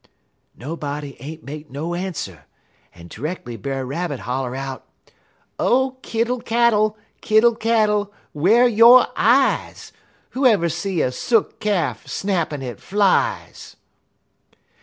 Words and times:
"Nobody 0.55 1.15
ain't 1.21 1.43
make 1.43 1.69
no 1.69 1.93
answer, 1.93 2.45
en 2.95 3.07
terreckerly 3.07 3.55
Brer 3.61 3.85
Rabbit 3.85 4.21
holler 4.21 4.55
out: 4.55 4.83
"'_O 5.59 6.01
kittle 6.01 6.39
cattle, 6.39 6.97
kittle 7.21 7.53
cattle, 7.55 8.11
whar 8.33 8.67
yo' 8.67 9.05
eyes? 9.15 9.91
Who 10.31 10.47
ever 10.47 10.69
see 10.69 11.03
a 11.03 11.11
Sook 11.11 11.59
Calf 11.59 12.07
snappin' 12.07 12.63
at 12.63 12.79
flies? 12.79 13.75